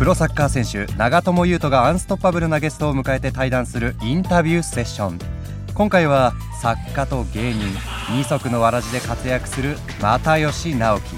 [0.00, 5.18] プロサッカー選手長友佑都がアンストッパブルなゲストを迎えて対談するインタビューセッション。
[5.74, 6.32] 今回は
[6.62, 7.66] 作家と芸人
[8.08, 11.16] 二足のわらじで活躍する又吉直樹。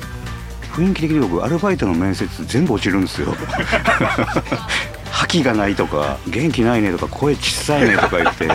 [0.72, 3.28] 雰囲気的に僕アルバイトの面接全部落ちるんですよ。
[5.12, 8.48] 覇気がないとか元気ないねとか声小さいねとか言って。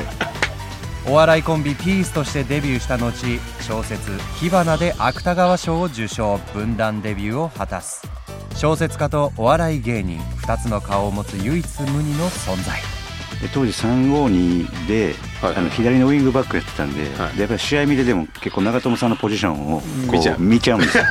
[1.07, 3.14] お笑いコンビピースとしてデビューした後
[3.61, 6.41] 小説「火花」で芥川賞を受賞。
[6.54, 8.16] 文壇デビューを果たす
[8.57, 12.82] 小説家とお笑い芸人2つの顔を持つ唯一無二の存在。
[13.39, 15.56] で当時352で、はい。
[15.56, 17.33] あの左のウィングバックやってたんで,、はい。
[17.33, 20.39] でやっぱり試合見てでも結構長友さんのポジションをこ見ちゃう。
[20.39, 21.04] 見ちゃうんですよ。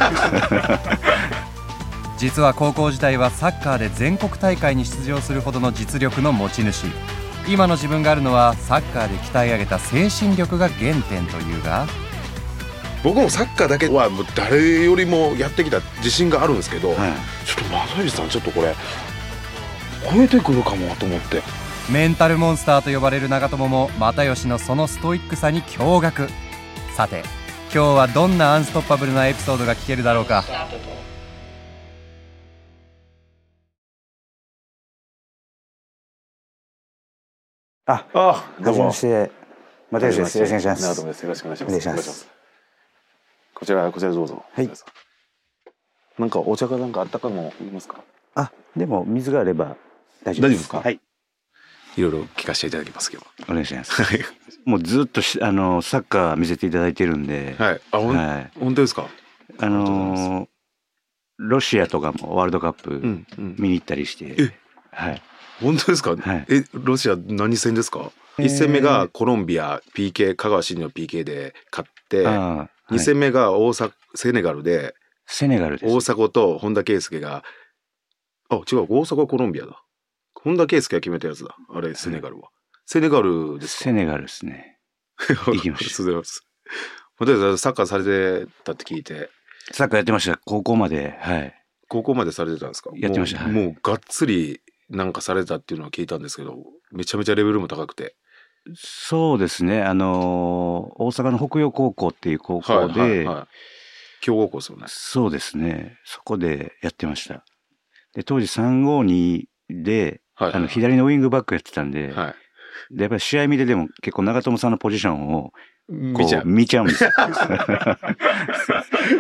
[2.19, 6.87] 実は高校時代はサッカーで全国大会に出場するほどの実力の持ち主。
[7.47, 11.87] 今の自分があるのはサッカーで鍛え上げた精神力が原点というが
[13.07, 16.97] 僕もサッカーだけはもう誰よりもやってきた自信があるんですけど、はい。
[17.47, 18.75] ちょっと正義さんちょっとこれ
[20.13, 21.41] 超えてくるかもと思って。
[21.89, 26.29] メンタルモンスターと呼ばれる長友も又吉のそのストイックさに驚愕。
[26.97, 27.23] さて
[27.73, 30.43] 今日はどんなアンストッパブルなエピソードが聞けるだろうか。
[37.87, 39.31] ああはじめまして。
[39.93, 40.39] 又吉です。
[40.39, 41.01] よろしくお願いします。
[41.01, 42.36] よろしくお願いします
[43.59, 44.71] こちらこちらどうぞはい
[46.19, 48.03] なんかお茶かなんかあったかいのいますか？
[48.35, 49.77] あでも水があれば
[50.25, 50.41] 大丈夫です。
[50.41, 50.81] 大丈夫ですか？
[50.81, 51.01] はい。
[51.97, 54.03] いろいろ聞かせていただきますけどお願いします。
[54.03, 54.21] はい。
[54.67, 57.81] もうずっとしあのサッカー見せていただいてるんで、はい。
[57.91, 58.51] あはい。
[58.59, 59.09] 本当ですか？
[59.59, 60.49] あのー
[61.39, 63.57] ロシアとかもワールドカップうんうん。
[63.59, 64.53] 見に行ったりして、え？
[64.91, 65.23] はい。
[65.61, 66.47] 本当ですか、はい。
[66.49, 68.11] えロシア何戦ですか？
[68.39, 68.47] えー。
[68.47, 72.99] 一戦目がコロンビア PK 香川真司の PK で勝ってあーはい。
[72.99, 74.95] 二戦目が大阪セネガルで
[75.27, 75.93] セネガルです。
[75.95, 77.43] 大迫と本田圭佑が
[78.49, 79.83] あ違う大阪はコロンビアだ。
[80.35, 82.51] 本田圭佑が決めたやつだあれセネガルは、
[82.85, 83.85] セネガルですか？
[83.85, 84.79] セネガルですね。
[85.47, 86.47] 行きましたありがとうございます。
[87.19, 89.31] 私サッカーされてたって聞いて。
[89.73, 90.39] サッカーやってました。
[90.45, 91.55] 高校まではい。
[91.89, 92.91] 高校までされてたんですか？
[92.95, 93.43] やってました。
[93.43, 93.53] はい。
[93.53, 94.61] もうもうがっつり
[94.91, 96.55] なんかされてたっていうのは聞いたんですけど
[96.93, 98.15] めちゃめちゃレベルも高くて
[98.75, 99.83] そうですね。
[99.83, 103.47] あのー大阪の北洋高校っていう高校で、はいはいはい。
[104.23, 104.85] 強豪校ですよね。
[104.89, 105.99] そうですね。
[106.05, 107.45] そこでやってました。
[108.15, 109.45] で当時352
[109.85, 112.35] で、はいあの左のウィングバックやってたんで,、はい。
[112.97, 115.53] でやっぱり試合見てでも結構長友さんのポジションをこ
[115.89, 116.47] 見ちゃうう。
[116.47, 117.11] 見ちゃうんですよ。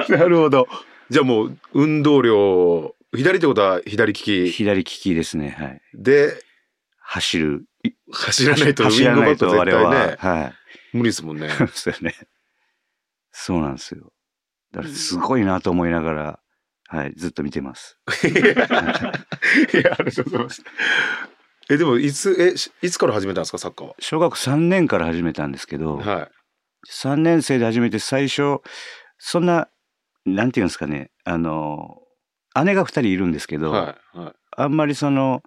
[0.08, 0.66] なるほど。
[1.10, 4.50] じゃあもう運動量左ってことは左利き。
[4.50, 5.56] 左利きですね。
[5.58, 5.80] はい。
[5.94, 6.34] で
[7.00, 7.64] 走る
[8.12, 10.54] 走らないとウ走らィングバックないとあれ絶対ねは、はい
[10.92, 12.14] 無理ですもんね そうよね。
[13.32, 14.12] そうなんですよ。
[14.72, 16.40] だからすごいなと思いながら、
[16.88, 17.98] はい、ずっと見てます。
[18.24, 20.64] いやありがとうございます
[21.68, 26.30] えでもいつえしいつから始めたんですかサッカー小学3年から始めたんですけど、ははい
[26.88, 28.60] 3年生で始めて最初、
[29.18, 29.68] そんな、
[30.24, 31.98] なんていうんですかね、あの、
[32.64, 35.42] 姉が2人いるんですけど、はいはいあんまりその、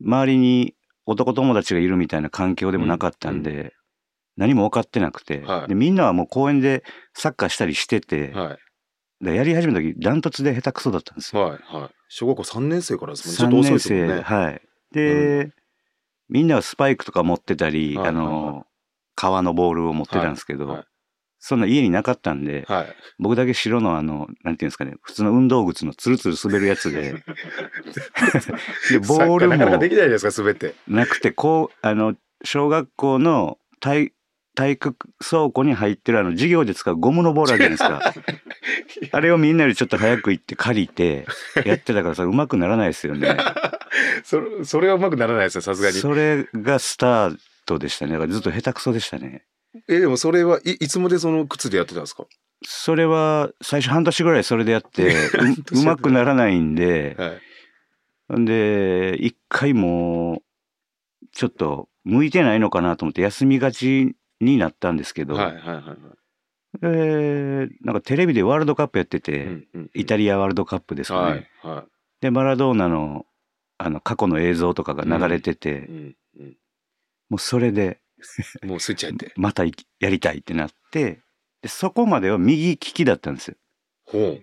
[0.00, 0.74] 周りに
[1.06, 3.74] 男友達がいるみたいな環境でもなかったんで、
[4.36, 5.68] 何も分かってなくて、はい。
[5.68, 6.82] でみんなはもう公園で
[7.14, 8.58] サッカーしたりしてて、はい。
[9.24, 11.42] でやり始めた時ダントツで下手くそだったんですよ。
[11.42, 11.90] はいはい。
[12.08, 13.38] 小学校3年生からですもんね。
[13.38, 14.14] ちょっと遅い3ですもんね。
[14.14, 14.62] 年生、はい。
[14.92, 15.52] で、
[16.28, 18.66] みんなはスパイクとか持ってたり、はいあの、
[19.14, 20.86] 革のボールを持ってたんですけど、はいはい
[21.46, 27.12] そんな家になかったんで、はい僕だけ白のあの、なんていうんですかね、普通の運動靴のツルツル滑るやつで、
[28.90, 34.12] で、ボールサッカなかなかでもきないじゃないですか滑ってなくて、こう、あの、小学校の体、
[34.54, 39.10] 体育倉庫に入ってるあの授業で使うゴムのボールあるじゃないですか。
[39.12, 41.26] あれをみんなよりちょっと早く行って借りて
[41.66, 43.36] やってたからさ、うまくならないですよね。
[44.24, 48.12] それそれはうまくならないですよさすがにそれがスタートでしたね。
[48.12, 49.44] だからずっと下手くそでしたね。
[49.88, 52.24] えでもそれはいいつまでその靴でやってたんですか？
[52.66, 58.40] それは最初半年ぐらいそれでやって ううまくならないんで、はい。
[58.40, 60.42] んで一回も
[61.22, 65.96] うちょっと向いてないのかなと思って休みがちになったんですけど、はいはいはいはい。
[66.80, 71.50] でなんかテレビでワールドカップやってて、うんうんイタリアワールドカップですかね。
[71.62, 71.84] はいは
[72.20, 73.26] でマラドーナの
[73.76, 76.56] あの過去の映像とかが流れてて、いうんうん。
[77.28, 78.00] もうそれで
[78.64, 79.32] もうスイッチ入って。
[79.36, 81.22] またいやりたいってなって
[81.62, 83.56] でそこまでは右利きだったんですよ。
[84.06, 84.38] ほ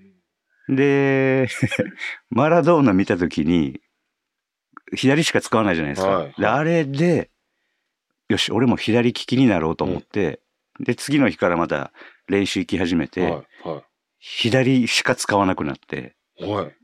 [0.69, 0.75] う。
[0.75, 1.47] で
[2.29, 3.81] マラドーナ見た時に
[4.95, 6.09] 左しか使わないじゃないですか。
[6.09, 6.33] はいはい。
[6.37, 7.31] であれで
[8.29, 10.41] よし俺も左利きになろうと思って、
[10.79, 11.91] で次の日からまた
[12.27, 13.83] 練習行き始めて、はいは
[14.19, 16.15] 左しか使わなくなって。
[16.37, 16.45] い。
[16.45, 16.75] はい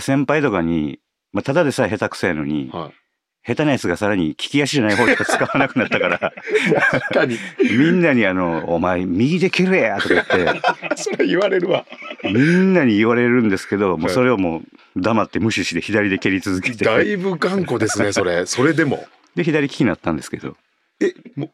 [0.00, 1.00] 先輩とかに
[1.32, 2.94] 「まあ、ただでさえ下手くそやのに、はい。
[3.48, 6.18] 下手なやつがさらに利き足じゃない方しか使わなくなったから、
[6.90, 7.38] 確かに。
[7.62, 10.60] みんなにあの、お前右で蹴れやとか言って、
[10.96, 11.86] それ言われるわ。
[12.22, 14.58] みんなに言われるんですけど、もうはいそれをも
[14.96, 18.44] う黙って無視して左で蹴り続けて、だいぶ頑固ですね、それ。
[18.44, 19.06] それでも。
[19.34, 20.54] で、左利きになったんですけど、
[21.00, 21.50] え、もう、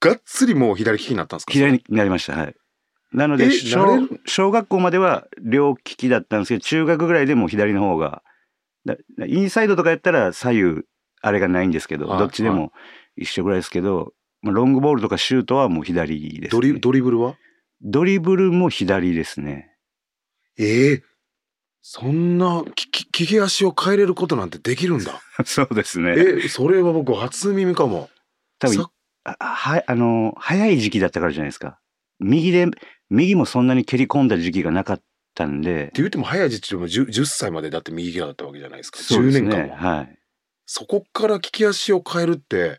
[0.00, 1.52] がっつりもう左利きになったんですか？
[1.52, 2.34] 左になりました。
[2.34, 2.54] はい。
[3.12, 8.22] なのえで、小小学校までは両利きだったんですけど、中学ぐらいでもう左の方が、
[9.26, 10.82] インサイドとかやったら左右、
[11.20, 12.72] あれがないんですけど、はいどっちでも
[13.16, 14.12] 一緒ぐらいですけど、
[14.42, 16.48] まあロングボールとかシュートはもう左です、ね。
[16.48, 17.36] ドリドリブルは？
[17.82, 19.74] ドリブルも左ですね。
[20.58, 21.02] ええ
[21.80, 25.22] そんな、き、き、利き足を変えれることなんてできるんだ。
[25.46, 26.14] そうですね。
[26.18, 28.10] え、それは僕初耳かも。
[28.58, 28.90] 多分さ
[29.24, 31.78] あは、あの、早い時期だったからじゃないですか。
[32.18, 32.66] 右で、
[33.10, 35.02] 右もそんなに蹴り込んだ時期がなかっ
[35.34, 38.98] たんでって、言っても早い時期でも 10, 10歳までだって右利きだったわけじゃないですか。
[38.98, 39.48] 10そうですね。
[39.48, 39.76] 年間も。
[39.76, 40.18] はい。
[40.70, 42.78] そこから利き足を変えるって、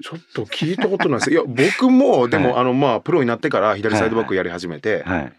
[0.00, 1.30] ちょっと聞いたことないです。
[1.32, 5.32] いや、僕も、でも、はいあの、まあ、プロになってから左サイドバックやり始めて、はい。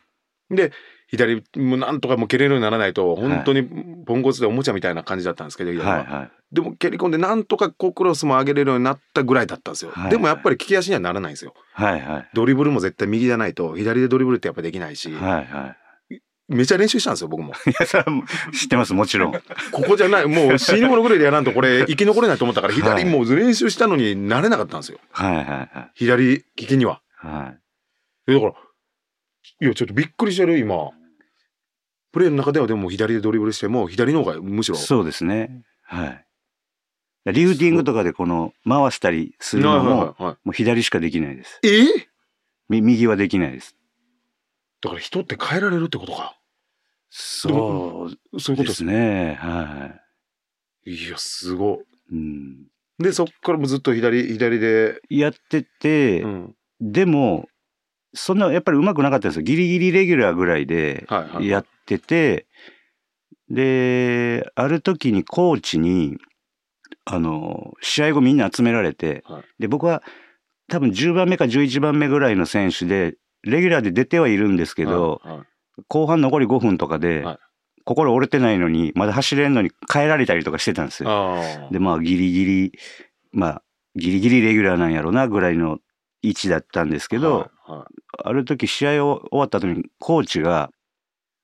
[0.53, 0.73] で、
[1.07, 3.63] 左、もうなんとかもう蹴れるようにならないと、本当に
[4.05, 6.05] ポンコツでおもちゃみたいな感じだったんですけど、左ははい。
[6.07, 6.31] はい。
[6.51, 9.91] でも蹴り込んで、なんとかこうクロスも上げれるようになったぐらいだったんですよ。
[9.91, 11.53] はいでもやっぱり利き足にはならないんですよ。
[11.71, 12.01] はい。
[12.01, 12.29] はい。
[12.33, 15.45] ドリブルも絶対右じゃないと、左でドリブルってやっぱできないし、はい。
[15.45, 15.77] はい。
[16.49, 17.53] めっちゃ練習したんですよ、僕も。
[17.65, 19.31] いや、それはもう知ってます、もちろん。
[19.31, 19.39] こ
[19.83, 24.99] こじゃない、もう死に物ぐらいでやらんとこれ生き残れないと思ったから、はい左もう練習したのになれなかったんですよ。
[25.11, 25.35] はい。
[25.37, 25.45] はい。
[25.45, 25.91] はい。
[25.93, 27.01] 左利きには。
[27.15, 27.53] は
[28.27, 28.31] い。
[28.31, 28.51] えだから、
[29.61, 30.89] いや、ちょっとびっくりしてる、今。
[32.11, 34.77] プレーの中ではでも左でドリブルしても、左の方がむしろ。
[34.77, 35.63] そうですね。
[35.83, 36.25] はい。
[37.25, 41.59] リフティングとかでこの回したりするのも、もう左しかできないです。
[41.63, 42.07] え？
[42.69, 43.75] み右はできないです。
[44.81, 46.38] だから人って変えられるってことか。
[47.09, 49.37] そうそういうことでですすね。
[49.41, 49.99] は
[50.85, 51.79] いや、すごい。
[52.11, 52.67] うん、
[52.99, 53.03] い。
[53.03, 55.01] で、そっからもずっと左、左で。
[55.09, 56.55] やってて、うん。
[56.81, 57.47] でも、
[58.13, 59.43] そんなやっぱりうまくなかったんですよ。
[59.43, 61.47] ギリギリレギュラーぐらいではいはい。
[61.47, 62.47] やってて、
[63.49, 66.17] で、ある時にコーチに、
[67.05, 70.03] あの、試合後みんな集められて、はいで、僕は
[70.69, 75.48] 多分10番目か11番目ぐらいの選手で、レギュラーで出てはいるんですけど、はいはい
[75.87, 77.37] 後半残り5分とかで、はい
[77.85, 81.09] 心折れてないのに、まだ走れんのに変えられたりとかしてたんですよ。
[81.71, 82.71] で、まあ、ギリギリ、
[83.31, 83.63] まあ、
[83.95, 85.79] ギリギリレギュラーなんやろな、ぐらいの
[86.21, 90.71] 位置だったんですけど、はいはいある時試合を終わった後にコーチが、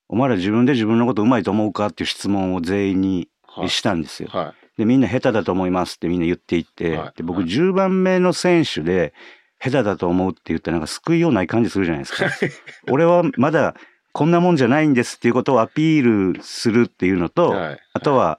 [0.08, 4.28] お前ら自分で自分のことうまいと思うかっていう質問を全員にはいしたんですよ。
[4.30, 9.14] はで、みんな下手だと思いますってみんな言っていって、はいで僕はい10番目の選手で
[9.58, 12.30] 下手だと思うって言ったらなんか救いようない感じするじゃないですか。
[12.90, 13.74] 俺はまだ
[14.16, 17.30] こんなもんじゃないんですっていうことをアピールするっていうのい。
[17.30, 18.38] と、はいあとは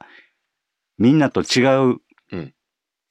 [0.98, 1.98] みんなと違う、
[2.32, 2.54] うん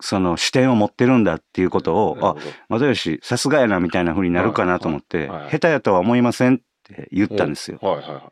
[0.01, 7.79] その視点を持ってるんだっていうことを、あ、なるほど又吉さすがやなみたいな風になるかなと思って、はいはいはい下手やとは思いませんって言ったんですよ。
[7.81, 8.23] はいはいはい。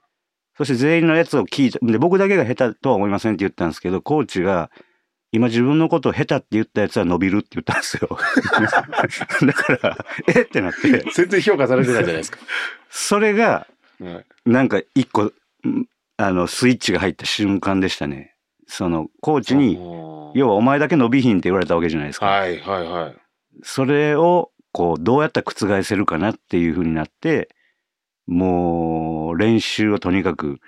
[0.58, 4.70] そして全員のやつを聞いて、で、僕だけが下手とは思いませんって言ったんですけど、コーチが、
[5.32, 8.08] 今自分のことを下手って言ったやつは伸びるって言ったんですよ。
[9.46, 12.40] だから、えってなって、全然評価されてないじゃないですか。
[12.90, 13.66] それが、
[14.04, 15.32] はいなんか一個、ん
[16.16, 18.34] あの、スイッチが入った瞬間でしたね。
[18.66, 19.74] その、コーチに、
[20.34, 22.26] 要はお前だけ伸びひんって言われたわけじゃないですか。
[22.26, 23.16] はいはいはい。
[23.62, 27.48] それを、こう、どうやったら覆せるかなっていう風になって、
[28.26, 30.58] もう、練習をとにかく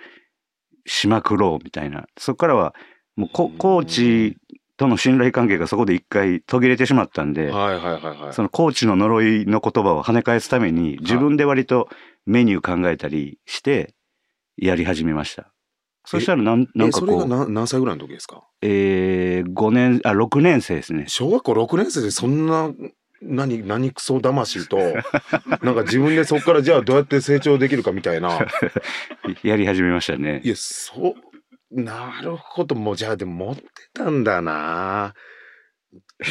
[0.87, 2.07] しまくろうみたいな。
[2.19, 2.75] そこからは、
[3.17, 4.37] もうコ、コーチ
[4.77, 8.33] との信頼関係がそこで一回途切れてしまったんで、はいはいはいはい。
[8.35, 11.89] そのコーチの呪いの言葉を跳ね返すために、自分で割と
[12.27, 13.95] メニュー考えたりして、
[14.57, 15.53] やり始めました。
[16.05, 18.45] そしたらなん、なんえ、かそれがこう、何何歳ぐらいの時ですか？
[18.63, 21.05] えー、5年、あ、6年生ですね。
[21.09, 22.71] 小学校6年生でそんな、
[23.23, 24.77] 何、何クソ魂と、
[25.63, 28.39] なんか自分でそこからじゃあどうやって成長できるかみたいな。
[29.43, 30.49] やり始めましたねい。
[30.51, 31.15] や、そう、
[31.71, 32.75] なるほど。
[32.75, 35.15] もうじゃあでも持ってたんだな。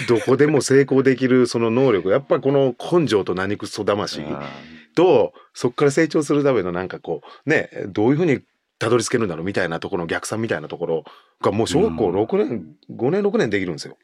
[0.08, 2.10] どこでも成功できる その能力。
[2.10, 4.50] やっぱりこの根性と何クソ魂あ
[4.96, 8.42] と、そこから成長するためのなんかこう、ね、どういうふうに
[8.80, 11.04] たどり着けるんだろうみたいなところの逆算みたいなところ
[11.42, 13.98] がもう小学校うん6年、5年6年できるんですよ。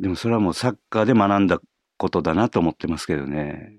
[0.00, 1.60] ーでもそれはもうサッカーで学んだ
[1.96, 3.78] ことだなと思ってますけどね。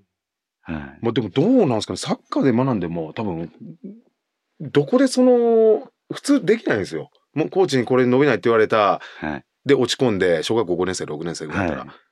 [0.62, 0.76] はい。
[1.02, 1.96] まあでもどうなんですかね。
[1.98, 3.52] サッカーで学んでも多分、
[4.60, 7.10] どこでその、普通できないんですよ。
[7.34, 9.44] もうコーチにこれ伸びないって言われた、はい。
[9.64, 12.06] で落ち込んで小学校5年生、6年生ぐらいだったら、はい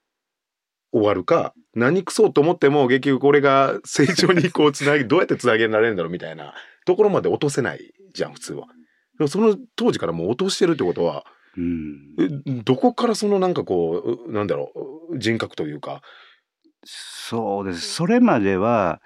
[0.94, 6.54] 終わるか、何くそうと思っても結局これが成長にこうつなぎ、 どうやってつなげられるんだろうみたいな
[6.86, 8.68] ところまで落とせないじゃん、普通は。
[9.18, 12.28] もその当時からもう落としてるってことは、うん、え
[12.62, 14.72] どこからそのなんかこう、うなんだろ
[15.10, 16.00] う、人格というか。
[16.84, 17.92] そうです。
[17.92, 19.00] それまでは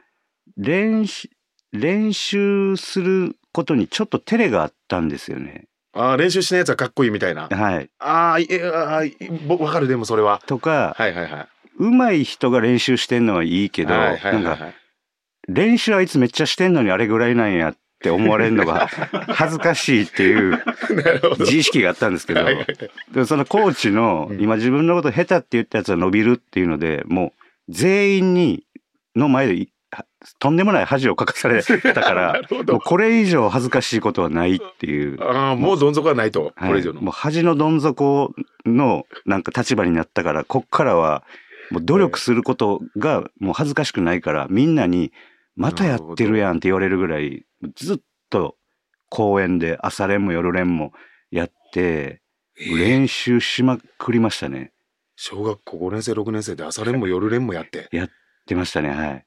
[0.58, 1.30] 練習
[1.72, 5.66] 練習することにちょっと照れがあったんですよね。
[5.92, 7.48] ああ、練習しないやつはかっこいいみたいな。
[7.48, 7.90] はい。
[7.98, 10.40] ああ、いえあーぼわかる、でもそれは。
[10.46, 11.48] とか、はいはいはい。
[11.78, 14.74] 上手い人が練習してんのはいいけど、はいはいはいなんかはい。
[15.48, 18.86] 練習あいつめっちゃしてんのにあれぐらいなんやって思われるのが
[19.28, 20.62] 恥ずかしいっていう。
[21.38, 27.32] 自意識があったんですけど、そのコーチのうん今自分のこと下手って言ったやつは伸びるっていうので、も
[27.68, 28.64] う全員に
[29.16, 29.64] の前でいは
[30.38, 32.40] とんでもない恥をかかされたかなら。
[32.84, 35.22] これ以上恥ずかしいことはないっていう。
[35.22, 36.52] ああ、もうどん底はないと。
[36.58, 36.96] これ以上の。
[36.96, 38.34] はいもう恥のどん底
[38.66, 41.24] のなんか立場になったから、こっからは
[41.70, 45.12] もう努力することがもう恥ずかしくないから、みんなに
[45.56, 47.44] またやってるやんって言われるぐらい、
[47.76, 47.98] ずっ
[48.30, 48.56] と
[49.08, 50.92] 公園で朝練も夜練も
[51.30, 52.20] やって、
[52.56, 54.72] 練習しまくりましたね。
[55.16, 57.88] 小学校5年生、6年生で朝練も夜練もやって。
[58.46, 59.26] 出ましたね、はい。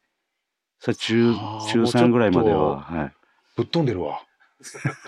[0.82, 3.14] それ中中もうちょっと3ぐらいまでは、はい。
[3.56, 4.24] ぶっ飛んでるわ。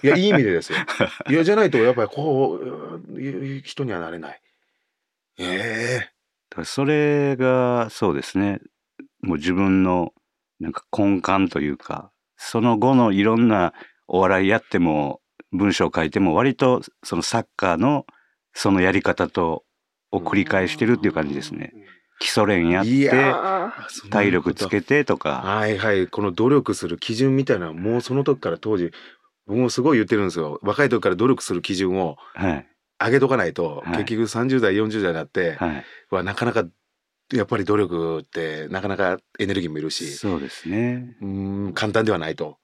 [0.04, 0.78] いや、いい意味でですよ。
[1.30, 2.60] いや、じゃないと、やっぱりこ
[3.12, 4.42] ういう人にはなれない。
[5.40, 6.14] ええ
[6.52, 8.62] だからそれが、そうですね。
[9.22, 10.14] もう自分の、
[10.60, 13.74] なんか根幹というか、その後のいろんな
[14.08, 18.06] お笑いやっても、文章書いても、割とそのサッカーの
[18.54, 19.64] そのやり方と、
[20.12, 21.74] を繰り返してるっていう感じですね。
[22.20, 23.10] 基礎練やって、
[24.10, 26.08] 体力つけてとか、はいはい。
[26.08, 28.92] この努力する基準みたいなもうその時から当時、
[29.46, 30.60] 僕もすごい言ってるんですよ。
[30.62, 32.68] 若い時から努力する基準をはい、
[33.00, 35.86] 上げとかないと、はい結局30代、40代になって、はい。
[36.10, 36.66] はなかなか、
[37.34, 41.16] やっぱり努力ってなかなかエネルギーもいるし、そうですね。
[41.22, 42.58] うーん、簡単ではないと。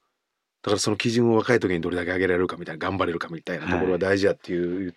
[0.62, 4.94] だからその基準を若い時にどれだけ上げられるかみたいな、頑張れるかみたいなところは大事やっていう、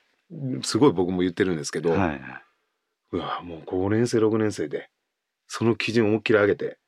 [0.62, 2.22] すごい僕も言ってるんですけど、はい。
[3.14, 4.90] うわ、もう5年生、6年生で、
[5.48, 6.80] その基準を思いっきり上げて、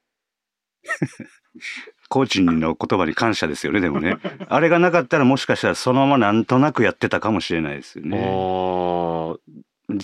[2.09, 4.17] コーチの言葉に感謝ですよね、でもね。
[4.49, 8.17] あれがなかったらもしかしたらそのままなんとなくやってたかもしれないですよあね。
[8.19, 9.37] ー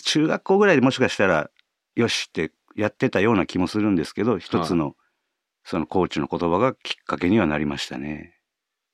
[0.04, 1.50] 中学校ぐらいでもしかしたら
[1.96, 4.96] よしってやってたような気もするんですけど一つの
[5.64, 8.36] そのコーチの言葉がきっかけにはなりましたね。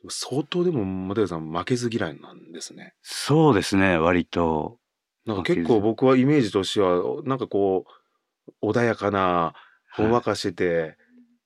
[0.10, 2.94] 相当でも、又吉さん負けず嫌いなんですね。
[3.02, 4.78] そうですね割と
[5.28, 7.86] なんか結構僕はイメージとしては、なんかこ
[8.62, 9.54] う、穏やかな、
[9.94, 10.98] ほんわかしてて、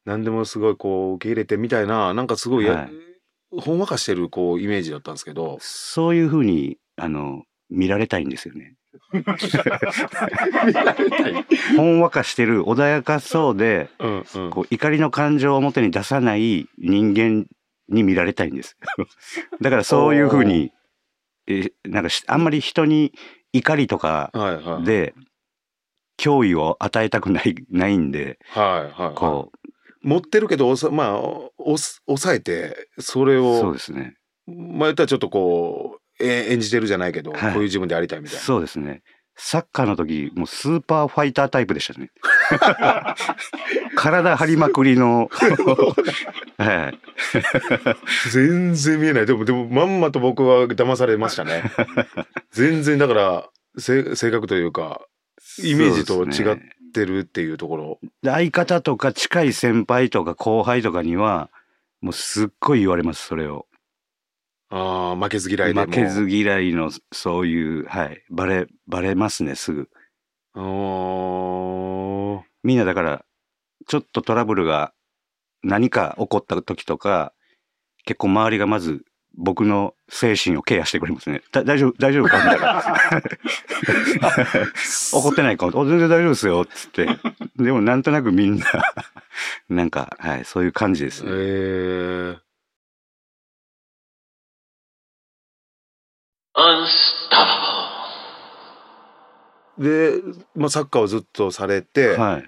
[0.05, 2.91] 何でもすごいこう受け入れてみたいな、なんかすごいや、はい
[3.59, 5.57] ほんわかしてるこうイメージだったんですけど。
[5.59, 8.75] そういうふうにあの見られたいんですよね。
[11.75, 14.49] ほんわかしてる穏やかそうでうんうん。
[14.51, 17.45] こう怒りの感情を表に出さない人間
[17.89, 18.77] に見られたいんです。
[19.61, 20.71] だからそういうふうに
[21.47, 23.13] えなんかしあんまり人に
[23.53, 24.31] 怒りとか。
[24.83, 25.13] で
[26.19, 29.15] 脅威を与えたくない ないんではいはい。
[29.15, 29.51] こ
[30.03, 31.21] 持ってるけど、おさまあ、
[31.59, 34.15] 抑えて、それうそうを、ですね
[34.47, 38.41] まあ言ったらちょっとこう、え演じてるじゃないけど、はいこういう自分でありたいみたいな。
[38.41, 39.01] そうですね
[39.43, 42.11] サッカーの時もうスーパーファイタータイプでしたね
[43.97, 45.29] 体張りまくりの
[46.57, 46.97] はい
[48.31, 49.25] 全然見えない。
[49.25, 51.63] でも、でも、まんまと僕は騙されましたね。
[52.51, 55.01] 全然、だから、せ性格というか、
[55.63, 56.57] イメージと違っ
[56.93, 57.99] てるっていうところ。
[58.21, 61.49] で相方とか近い先輩とか後輩とかには
[62.01, 63.65] もうすっごい言われますそれを
[64.73, 65.85] ああ、負けず嫌いでも。
[65.85, 69.89] 負けず嫌いのそういうはいバレバレますねすぐ
[70.53, 73.25] あーみんなだから
[73.87, 74.93] ちょっとトラブルが
[75.63, 77.33] 何か起こった時とか
[78.05, 81.41] 結構周りがまず僕の精神をケアしてくれますね。
[81.53, 82.37] だ大丈夫大丈夫か？
[82.37, 82.83] みたいな。
[85.13, 85.67] 怒ってないか？
[85.67, 86.65] お全然大丈夫ですよ。
[86.65, 87.07] つって。
[87.55, 88.65] でもなんとなくみんな、
[89.69, 91.31] なんか、はい、そういう感じですえね。
[91.33, 92.37] ー、
[99.77, 100.21] で、
[100.55, 102.43] まあ、サッカーをずっとされて、はい。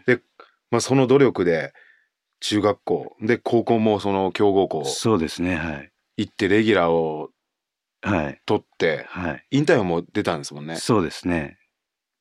[0.69, 1.73] まあ、その努力で、
[2.41, 5.55] 中学校、で、高校もその強豪校そうですね。
[5.55, 5.91] はい。
[6.17, 7.29] 行って、レギュラーを
[8.01, 8.41] はい。
[8.45, 9.45] 取って、はい。
[9.51, 10.75] 引退も出たんですもんね。
[10.75, 11.57] そうですね。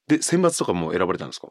[0.06, 1.48] で、選抜とかも選ばれたんですか？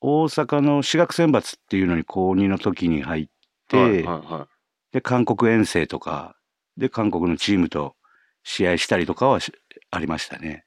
[0.00, 3.28] 大阪の私学選抜っていうのに高2の時に入っ
[3.68, 4.94] て、はいはいはい。
[4.94, 6.34] で、韓国遠征とか、
[6.78, 7.94] で、韓国のチームと
[8.44, 9.52] 試合したりとかはし
[9.90, 10.64] ありましたね。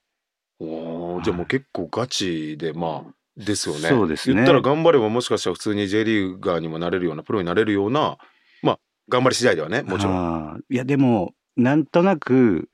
[0.60, 3.90] おーじゃあもう結構ガチで、まあ、ですよね。
[3.90, 8.18] そうですね言ったら頑張ればもしかしたら普通に J リーガーにもなれるような、プロになれるような、
[8.62, 10.64] まあ、頑張り次第ではね、もちろん。
[10.70, 12.70] いや、でも、なんとなく、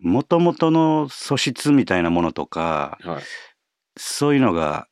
[0.00, 3.22] もともとの素質みたいなものとか、はい。
[3.96, 4.86] そういうのが、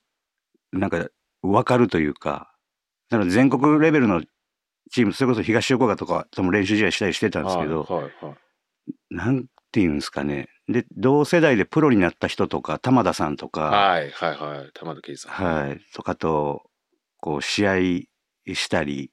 [0.73, 1.09] なんか、
[1.43, 2.53] わかるというか、
[3.09, 4.23] だから全国レベルの
[4.91, 8.37] チーム、それこそ東横川とかとも練習試合したりしてたんですけど、はいはいはい
[9.11, 10.49] なんていうんですかね。
[10.69, 14.71] で、同世代でプロになった人とか、玉田さんとか、はいはいはい。
[14.75, 15.33] 玉田圭司さん。
[15.33, 16.63] はい、とかと、
[17.19, 17.75] こう、試合
[18.55, 19.13] したり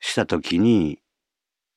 [0.00, 0.98] したときに、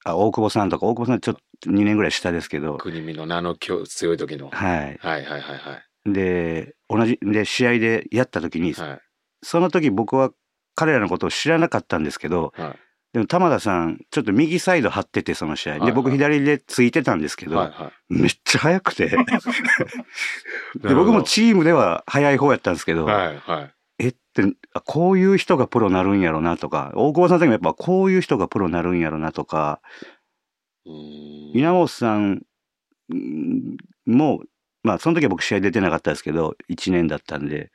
[0.04, 4.50] あ、大久保さんとか、大久保さんちょっと2年ぐらい下ですけど、国見の名の強強い時の。
[4.50, 4.98] はいはい。
[5.00, 6.14] はいはいはい。
[6.14, 9.02] で、同じ、で、試合でやったときに、はい
[9.48, 10.32] その時僕は
[10.74, 12.80] 彼らのことを知らなかったんですけど、はい
[13.16, 15.76] でも玉田さん、ちょっと右サイド張ってて、その試合。
[15.76, 19.06] で、はいはい僕左でついてたんですけど、はいはめっちゃ速くて。
[19.06, 19.10] い。
[20.86, 23.74] で、僕もチームでは速い方やったんですけど、はいはい。
[24.00, 24.44] えって、
[24.74, 29.80] あこういう人がプロなるんやろなとか、大久保さんの時もやっぱこういう人がプロなるんやろなとか、
[30.84, 34.44] 稲本さんんも、
[34.84, 37.72] まあその時は僕試合出てなかったですけど、1年だったんで、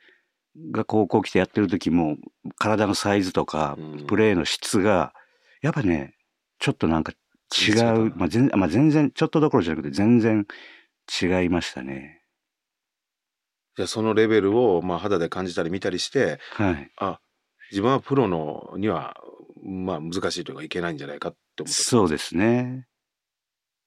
[0.69, 2.17] が高校来てやってる時も、
[2.59, 5.15] 体のサイズとか、うんプレーの質が、
[5.61, 6.15] やっぱね、
[6.59, 7.13] ちょっとなんか
[7.51, 10.47] 違う、まあ全まあ、全然、ちょっとどころじゃなくて全然
[11.21, 12.21] 違いましたね。
[13.75, 16.91] じゃあそのレベルをまあ肌で感じたり見たりして、はい。
[16.97, 17.19] あ、
[17.71, 19.15] 自分はプロのには
[19.63, 21.83] まあ難しいというかいけないんじゃないかって思った。
[21.83, 22.87] そうですね。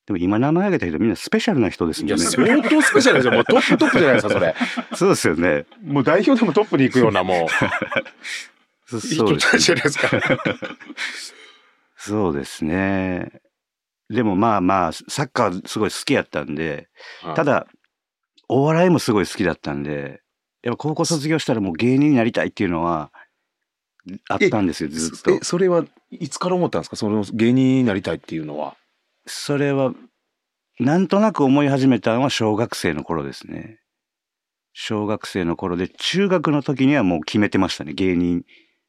[0.06, 2.18] でも今名前挙げた人みんなスペシャルな人ですもんね。
[2.18, 3.32] 相当スペシャルですよ。
[3.32, 4.54] もうトップトップじゃないですか、それ。
[4.94, 5.66] そうですよね。
[5.82, 7.48] もう代表でもトップに行くような、も
[8.86, 10.10] そう、 そうです人たちじゃないですか。
[12.08, 13.40] そうですね。
[14.10, 16.88] でもまあまあ、サッカーすごい好きやったんで、
[17.34, 17.66] ただ、
[18.48, 20.20] お笑いもすごい好きだったんで、
[20.62, 23.10] やっぱ高校卒業したらもう芸人になりたいっていうのは、
[24.28, 25.38] あったんですよ、ずっとえ、。
[25.42, 26.96] それはいつから思ったんですか？
[26.96, 28.76] その芸人になりたいっていうのは。
[29.26, 29.94] それは、
[30.78, 33.80] なんとなく思い始めたのは小学生の頃ですね。
[34.74, 38.42] 小学生の頃で、中学の時にはもう決めてましたね、芸人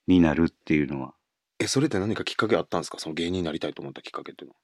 [0.08, 1.14] になるっていうのは。
[1.60, 3.00] え、それって何かきっかけあったんですか？
[3.00, 4.56] その芸人になりたいと思ったきっかけっていうの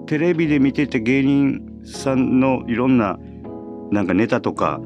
[0.00, 0.06] は。
[0.06, 3.16] テレビで見てて芸人さんのいろんな
[3.92, 4.80] なんかネタとか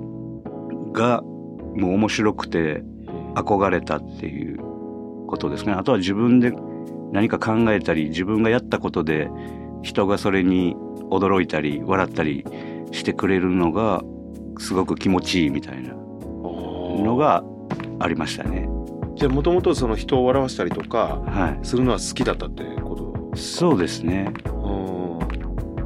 [0.93, 2.83] がもう面白くて
[3.35, 4.59] 憧れたっていう
[5.27, 5.73] ことですね。
[5.73, 6.53] あとは自分で
[7.13, 9.31] 何か考えたり自分がやったことで
[9.83, 10.77] 人がそれに
[11.11, 12.45] 驚いたり笑ったり
[12.93, 14.03] してくれるのが
[14.59, 17.43] すごく気持ちいいみたいなののが
[18.01, 18.69] ありましたね。
[19.17, 22.95] じゃあもともとその人を笑わせたりとかはするのは好きだったってこ
[23.35, 23.39] い。
[23.39, 24.33] そうですね。
[24.45, 25.21] と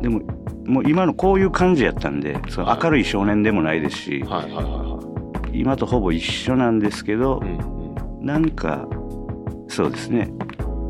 [0.01, 0.21] でも
[0.64, 8.27] もう今のこういう感じやったんでその明るい少年でもないですし、はいはいはいは今とほぼ一緒なんですけどい。、うんうん。
[8.27, 8.87] なんか
[9.69, 10.31] そうですね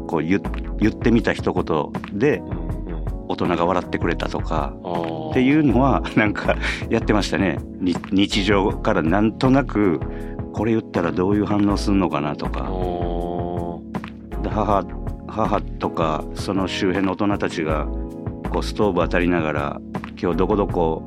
[0.09, 0.40] こう言
[0.79, 2.42] 言ってみた一言で
[3.29, 4.74] 大人が笑ってくれたとか
[5.31, 6.57] っていうのはなんか
[6.88, 10.01] やってましたねに日常からなんとなく
[10.58, 12.64] これ言ったらどういう反応するのかなとあか
[14.42, 14.84] 母
[15.28, 17.86] 母とかその周辺の大人たちが
[18.50, 19.80] こうストーブ当たりながら
[20.20, 21.04] 今日どこどこ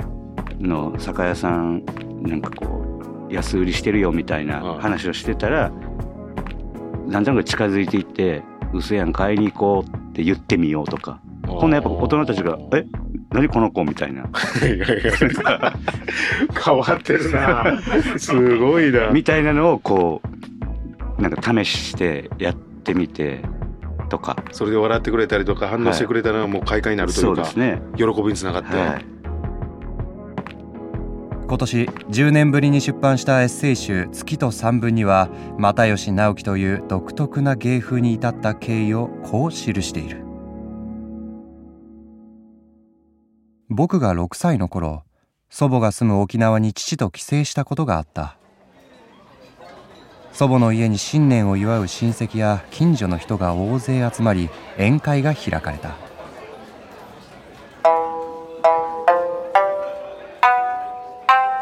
[0.58, 1.84] の酒屋さん
[2.22, 5.70] なんかこう安売りしてるよみたいなはい話をしてたら
[7.08, 11.20] なんとなく近づいていって「嘘やん買いに行こう」って言ってみようとか。
[11.46, 12.86] ほんなやっぱ大人たちが「え？
[13.32, 14.24] 何この子?」みたいな
[14.62, 15.74] いやいや
[16.64, 17.80] 変わってるな。
[18.18, 19.10] すごいな。
[19.12, 20.22] みたいなのをこ
[21.18, 23.42] うなんか試してやってみて
[24.10, 27.82] とかそれで笑ってくれたりとか反応してくれたのがもう快感になるといそううか、ですね。
[27.96, 29.06] 喜びにつながって、はい
[31.48, 40.24] 今年10年ぶりに出版したエッセイ集「月と三分」には又吉直樹という独特な芸風に至った経緯をこう記している
[43.74, 45.06] 僕が6歳の頃
[45.50, 48.36] 祖母が住む沖縄に父と帰省したことがあった。
[50.34, 55.96] 祖母の家に新年を祝う親戚や近所の人が大勢集まり宴会が開かれた。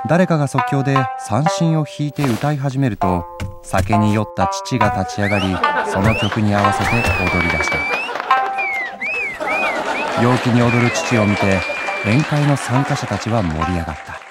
[0.07, 3.25] 誰かが即興で三振を弾いて歌い始めると
[3.61, 5.45] 酒に酔った父が立ち上がり
[5.91, 7.77] その曲に合わせて踊り出した。
[10.23, 14.21] 陽気に踊る父を見て宴会の参加者たちは盛り上がった。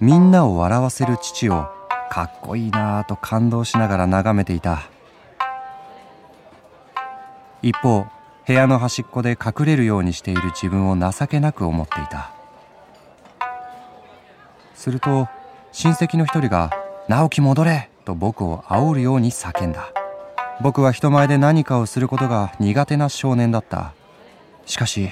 [0.00, 1.66] みんなを笑わせる父を
[2.10, 4.82] かっこいいなぁと感動しながら眺めていた。
[7.62, 8.06] 一方
[8.46, 12.32] 部屋の端っこで隠れるようにしている自分を情けなく思っていた。
[14.74, 15.28] すると
[15.70, 16.70] 親戚の一人が
[17.08, 19.88] 「直樹戻れ!」と僕を煽るように叫んだ。
[20.60, 23.92] 僕は人前で何かをすることが苦手な少年だった。
[24.66, 25.10] しかし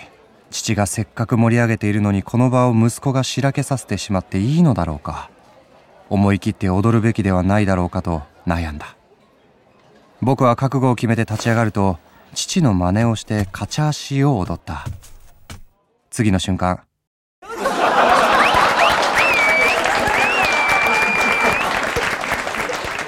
[0.51, 5.31] 父がせっかく盛り上げているのにこの場を息子がしらけさせてしまっていいのだろうか。
[6.11, 8.97] 思い切って踊るべきではないだろうかと悩んだ。
[10.21, 11.99] 僕は覚悟を決めて立ち上がると
[12.35, 14.85] 父の真似をしてカチャーシーを踊った。
[16.11, 16.83] 次の瞬間。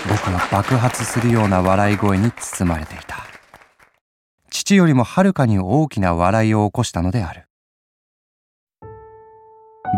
[0.08, 3.23] 僕は爆発するような笑い声に包まれていた。
[4.54, 7.48] 父よりもはるかに大きな笑いを起こしたのである。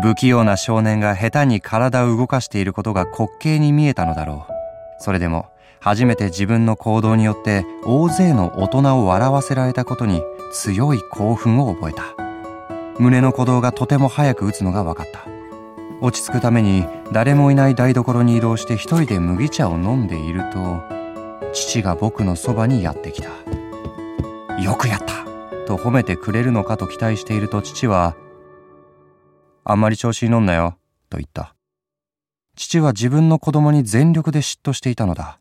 [0.01, 4.53] 不器用な少年が下手に体を動かしていることが滑稽に見えたのだろう。
[4.97, 5.45] それでも
[5.79, 12.03] 初めて自分の行動によって大勢の大人を笑わせられたことに強い興奮を覚えた。
[12.97, 15.19] 胸の鼓動がとても早く打つのが分かった。
[16.01, 20.81] 落ち着くために誰もいない台所に移動して一人で麦茶を飲んでいると
[21.53, 23.29] 父が僕のそばにやってきた
[24.57, 25.25] 「よくやった!」
[25.67, 28.15] と褒めてくれるのかと期待していると父は
[29.63, 30.77] 「あんまり調子に乗んなよ」
[31.09, 31.53] と言った。
[32.55, 35.39] 父は自分の子供に全力で嫉妬していたのだ。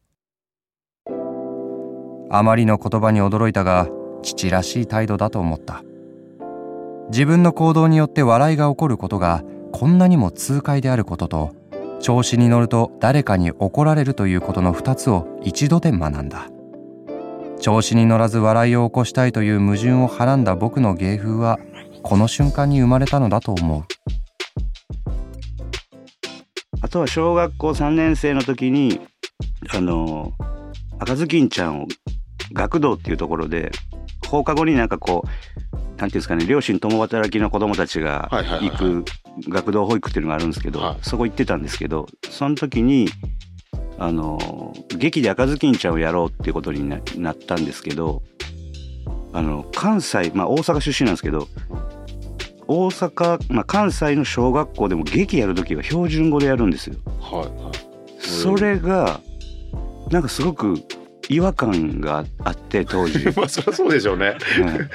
[2.28, 3.88] あまりの言葉に驚いたが
[4.22, 5.82] 父らしい態度だと思った。
[7.08, 11.54] 自分の行動によって笑いが起こることがこんなにも痛快であることと
[12.00, 16.48] 調子に乗ると誰かに怒られるということの2つを一度で学んだ。
[17.60, 21.58] 調子に乗らず笑いを起こしたいという矛盾をはらんだ僕の芸風は
[22.02, 23.84] この瞬間に生まれたのだと思う。
[26.82, 29.00] あとは小学校3年生の時に
[29.74, 30.32] あの
[30.98, 31.86] 赤ずきんちゃんを
[32.52, 33.72] 学童っていうところで
[34.28, 39.04] 放課後になんかこうなんていうんですかね両親共働きの子供たちが行く
[39.48, 40.98] 学童保育っていうのがあるんですけど、はい。
[41.02, 43.08] そこ行ってたんですけどその時に
[43.98, 48.22] あの劇で赤ずきんちゃんをやろうっていうことにななったんですけど
[49.32, 51.48] あの関西まあ大阪出身なんですけど
[52.68, 56.96] 大阪、まあ、関西の小学校でも劇やる時は標準語でやるんですよ。
[57.20, 57.76] はいはい
[58.18, 59.20] それが
[60.10, 60.82] なんかすごく
[61.28, 63.24] 違和感があって当時。
[63.36, 64.36] まあそりゃそうでしょうね。
[64.60, 64.90] うん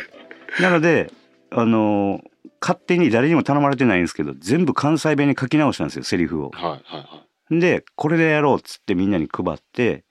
[0.61, 1.11] なので
[1.49, 2.19] あの
[2.59, 6.51] 勝手に誰にも頼まれてないんですけど全部関西弁に書き直したんですよセリフを。
[6.53, 7.23] はいは
[7.59, 10.05] でこれでやろうっつってみんなに配って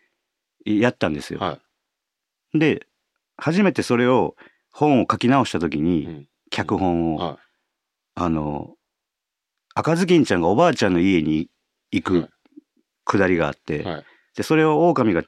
[0.65, 1.39] やったんですよ。
[1.39, 1.51] いはい。
[1.51, 1.59] は
[2.55, 2.59] い。
[2.59, 2.87] で
[3.37, 4.37] 初めてそれを
[4.71, 7.39] 本を書き直した時に、うん脚本を、は
[8.17, 8.75] あの
[9.73, 11.49] 赤ずきんちゃんがおばあちゃんの家に
[11.93, 12.31] 行はいく
[13.05, 15.23] くだりがあって、はいでそれを狼が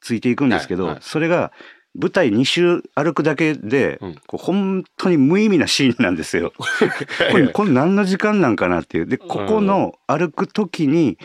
[0.00, 1.52] ついていくんですけど、それが
[1.94, 6.52] 舞台2周歩くだけで、うんこう本当に無意味なシーンなんですよ。
[7.32, 9.06] これこれ何の時間なんかなっていう。
[9.06, 11.18] でここの歩く時に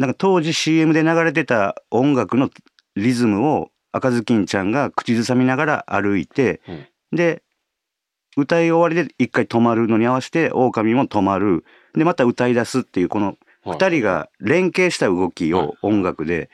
[0.00, 2.48] なんか当時 CM で流れてた音楽の
[2.96, 7.42] リズムを赤ずきんちゃんが口ずさみながら歩いて、うんで
[8.36, 11.64] 歌い終わりで一回止まるのに合わせて狼も止まる
[11.96, 16.48] でまた歌い出すっていうこのはい2人が連携した動きはいを音楽で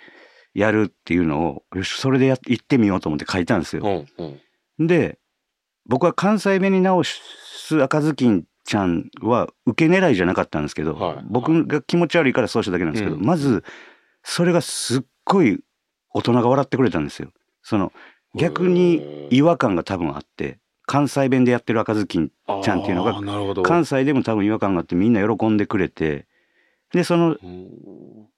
[0.55, 4.07] やるっていうのをよしそれでや行ってみようと思って書いたんですよ。
[4.19, 4.41] うん
[4.79, 4.87] うん。
[4.87, 5.19] で
[5.85, 13.65] 僕は関西弁に直す赤ずきんちゃんは受け狙いじゃなかったんですけど、はい僕が気持ち悪いからそうしただけなんですけど、うんまず
[14.23, 15.61] それがすっごい
[16.13, 17.31] 大人が笑ってくれたんですよ。
[17.63, 17.93] その
[18.35, 23.63] 逆に違和感が多分あって関西弁でやってる赤ずきんちゃんっていうのが。
[23.63, 26.27] 関西でも多分違和感があってみんな喜んでくれて
[26.93, 27.69] でそのうん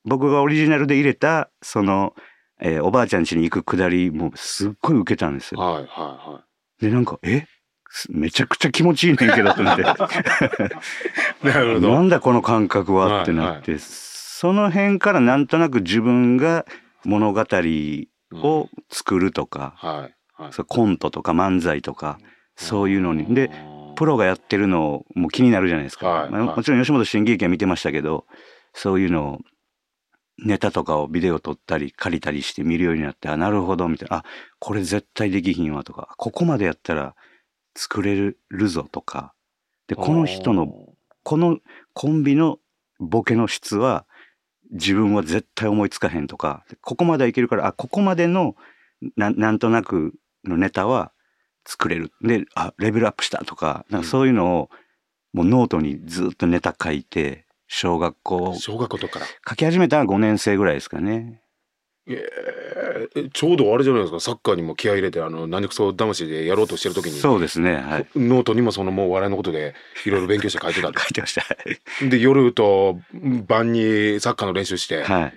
[0.05, 2.14] 僕がオリジナルで入れたその、
[2.61, 5.61] えーおばあちゃん家に行くくだりもすっごい受けたんですよ。
[5.61, 6.45] はいはいは
[6.81, 7.41] でなんかえ？
[7.41, 7.47] す
[8.11, 9.83] めちゃくちゃ気持ちいいねんけどと思って。
[9.83, 9.85] い。
[11.46, 11.94] なるほど。
[11.94, 16.66] なんだこの感覚はってなって、その辺からなんとなく自分が
[17.05, 17.44] 物語
[18.33, 20.53] を作るとか、はいはい。
[20.53, 22.18] そうコントとか漫才とか
[22.57, 23.35] そういうのに。
[23.35, 23.51] で
[23.96, 26.33] プロがやってるのも気になるじゃないですか、まあはい。
[26.33, 28.27] はいもちろん吉本新喜劇は見てましたけど
[28.72, 29.38] そういうのを
[30.38, 34.18] ネタとかをビデオ撮ったり借りたりして見るようになってあなるほどみたいな。
[34.18, 34.24] あ
[34.61, 37.16] これ絶対できひんわとかここまでやったら
[37.79, 39.33] 作れるぞとか。
[39.87, 40.67] でこの人の
[41.23, 41.59] この
[41.93, 42.59] コンビの
[42.99, 44.05] ボケの質は
[44.73, 46.64] 自分は絶対思いつかへんとか。
[46.81, 48.57] ここまではいけるからあここまでの
[49.17, 50.14] ななんとなく
[50.45, 51.12] のネタは
[51.64, 52.11] 作れる。
[52.21, 53.87] であレベルアップしたとか。
[53.91, 54.71] なんかそういうのを
[55.33, 58.55] もうノートにずっとネタ書いて小学校。
[58.57, 59.21] 小学校とか。
[59.49, 61.43] 書き始めたのは5年生ぐらいですかね。
[62.09, 64.21] えーちょうどあれじゃないですか。
[64.21, 67.18] サッカーにも気合い入れてあの何くそ魂でやろうとしてる時に。
[67.18, 67.77] そうですね。
[67.77, 68.07] はい。
[68.16, 70.88] ノートにもそのもう笑いのことでいろいろ勉強して書いてた。
[70.99, 71.44] 書いてました。
[72.09, 73.01] で夜と
[73.47, 75.35] 晩にサッカーの練習して、はい。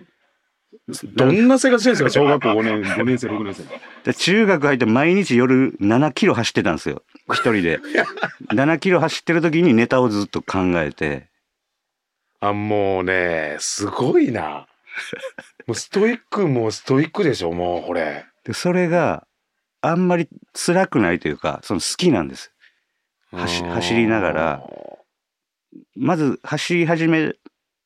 [1.15, 2.21] どんな生活してるんですか？
[2.21, 3.63] 小学校5年5年生6年生。
[4.03, 7.03] で中学入って毎日夜7キロ走ってたんですよ。
[7.31, 7.79] 一人で。
[8.51, 11.27] 7キロ走ってる時にネタをずっと考えて。
[12.39, 14.67] あもうねすごいな
[15.67, 18.26] もうストイックもストイックでしょもうこれ。
[18.43, 19.28] でそれが
[19.82, 22.52] あんまり辛くないというかその好きなんです。
[23.32, 24.63] 走走りながら。
[25.95, 27.34] まず走り始め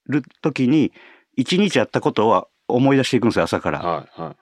[0.07, 0.91] る時に
[1.35, 3.79] 一日やったことは思い出していくんですよ朝から。
[3.79, 4.35] はいはい。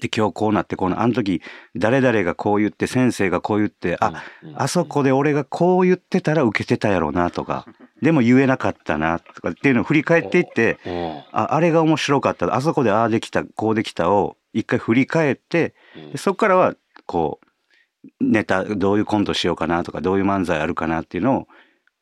[0.00, 1.42] で今日こうなってこうなあの時
[1.76, 4.24] 誰々がこう言って先生がこう言ってあ
[4.54, 7.66] あそこで俺がこう言ってたら受けてたやろうなとか
[8.02, 11.18] でも言えなかったなとかっていうのを振り返っていってうん。
[11.32, 12.54] ああれが面白かった。
[12.54, 15.74] あそこでああできたこうできたを一回振り返って
[16.12, 16.74] でそこからは
[17.06, 17.46] こう
[18.20, 21.48] ネタどういうコントしようかなとかどういう漫才あるかなっていうのを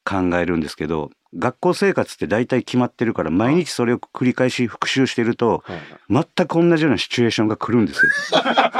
[0.08, 8.12] 考えるんですけど学校生活って大体決まってるから毎日それを繰り返し復習してるとはい全く同じようなシチュエーションが来るんですよ。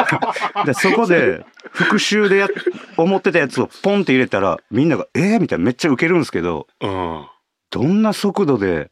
[0.64, 2.48] でそこで復習でやっ
[2.96, 7.26] 思ってたやつをポンって入れたらみんなが「えー?」みたいなめっちゃウケるんですけどうん
[7.70, 8.88] どんな速度で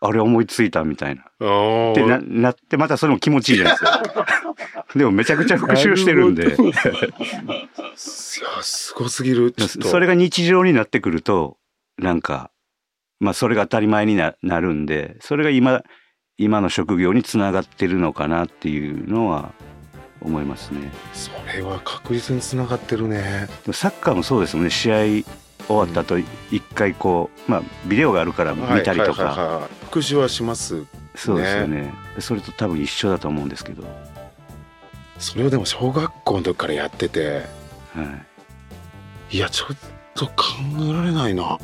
[0.00, 1.24] あれ思いついたみたいな。
[1.40, 4.02] おってななってまたそれも気持ちいいじゃないですか。
[4.94, 6.54] でもめちゃくちゃ復習してるんでいや
[8.62, 11.58] すごすぎるそれが日常になってくると
[12.00, 12.50] なんか
[13.20, 15.82] まあそれが当たり前にななるんでそれが今
[16.38, 19.52] 今の職業につながってるのかなっていうのは
[20.22, 20.90] 思いますね。
[21.12, 23.48] それは確実につながってるね。
[23.72, 24.70] サッカーもそうですもんね。
[24.70, 24.96] 試合
[25.66, 29.84] 終わった後一回こうまあビデオがあるから見たりとはいはいかはいはい。
[29.84, 30.84] 復習はします
[31.14, 31.92] そうですよね。
[32.14, 33.88] でそれと多分一緒だと思うんですけど、は
[35.18, 37.42] それをでも小学校の時からやってて。
[39.30, 39.76] い、いやちょっ
[40.14, 40.32] と考
[40.88, 41.58] えられないな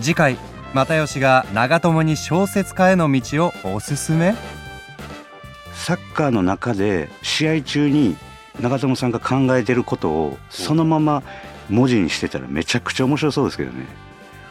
[0.00, 0.36] 次回
[0.74, 4.34] 又吉が長友に小説家への道をおすすめ？
[5.72, 8.16] サッカーの中で試合中に
[8.60, 11.22] 長友さんが考えてることをそのまま
[11.68, 13.86] 文字にしてたらめちゃくちゃ面白そうですけどね。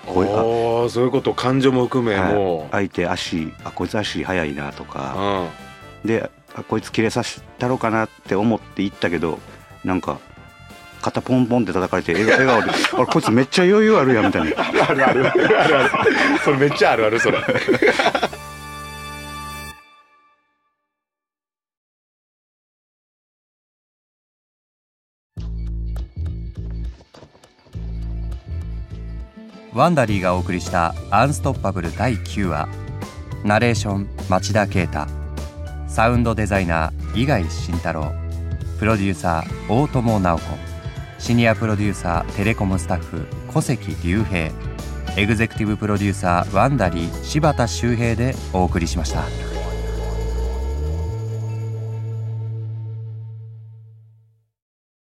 [0.05, 1.33] こういうあそういうこと。
[1.33, 2.33] 感情も含めはい。
[2.33, 5.47] もう、相手足あこいつ足速いなとか。
[6.03, 6.07] うん。
[6.07, 9.39] であこいつ切れさせたろうかなって思って行ったけど
[9.85, 10.19] なんか
[11.07, 14.51] 肩ポンポンって叩かれて笑笑顔で「あれこいつめっちゃ余裕あるやん」みたいな。
[14.89, 15.27] あるある。
[15.29, 15.73] あるある。
[15.73, 16.09] ある
[16.43, 17.39] それめっちゃあるあるそれ。
[29.73, 32.67] ワンダリーがお送りした「アンストッパブル第9話」
[33.45, 35.05] ナレーション町田啓太。
[35.87, 38.11] サウンドデザイナー伊貝慎太郎。
[38.79, 40.76] プロデューサー大友直子
[41.19, 44.51] シニアプロデューサーテレコムスタッフ小関隆平
[45.17, 49.56] エグゼクティブプロデューサーワンダリー柴田修平でお送りしました。